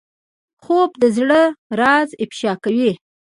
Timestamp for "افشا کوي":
2.23-2.91